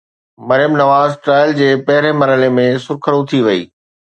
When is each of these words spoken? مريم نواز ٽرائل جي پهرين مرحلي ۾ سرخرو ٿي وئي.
مريم 0.51 0.73
نواز 0.81 1.09
ٽرائل 1.27 1.53
جي 1.59 1.67
پهرين 1.91 2.19
مرحلي 2.23 2.51
۾ 2.59 2.67
سرخرو 2.87 3.21
ٿي 3.33 3.39
وئي. 3.49 3.63